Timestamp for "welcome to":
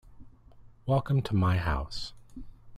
0.87-1.35